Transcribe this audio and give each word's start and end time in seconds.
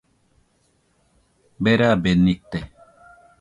Berabe 1.63 2.11
nite 2.23 2.59